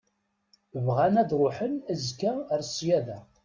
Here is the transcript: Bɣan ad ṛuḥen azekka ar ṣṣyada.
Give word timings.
Bɣan 0.85 1.15
ad 1.21 1.31
ṛuḥen 1.41 1.73
azekka 1.91 2.31
ar 2.53 2.61
ṣṣyada. 2.69 3.19